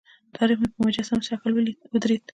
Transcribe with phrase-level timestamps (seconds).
[0.35, 2.21] تاریخ مې په مجسم شکل مخې ته ودرېد.